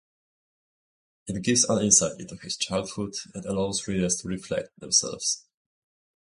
[1.27, 5.45] It gives an insight into his childhood and allows readers to reflect themselves.